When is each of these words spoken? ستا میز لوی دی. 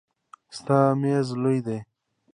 ستا 0.57 0.79
میز 1.01 1.27
لوی 1.41 1.59
دی. 1.65 1.79